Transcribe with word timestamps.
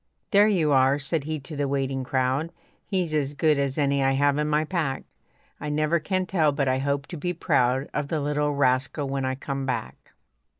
"There 0.31 0.47
you 0.47 0.71
are," 0.71 0.97
said 0.97 1.25
he 1.25 1.39
to 1.41 1.55
the 1.55 1.67
waiting 1.67 2.03
crowd, 2.03 2.51
"He's 2.87 3.13
as 3.13 3.35
good 3.35 3.59
as 3.59 3.77
any 3.77 4.03
I 4.03 4.13
have 4.13 4.39
in 4.39 4.47
my 4.47 4.65
pack. 4.65 5.03
I 5.59 5.69
never 5.69 5.99
can 5.99 6.25
tell, 6.25 6.51
but 6.51 6.67
I 6.67 6.79
hope 6.79 7.05
to 7.09 7.17
be 7.17 7.33
proud 7.33 7.87
Of 7.93 8.07
the 8.07 8.19
little 8.19 8.51
rascal 8.55 9.07
when 9.07 9.25
I 9.25 9.35
come 9.35 9.67
back." 9.67 10.13